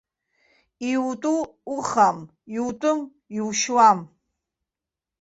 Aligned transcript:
Иутәу 0.91 1.39
ухам, 1.75 2.17
иутәым, 2.55 2.99
иушьам. 3.37 3.99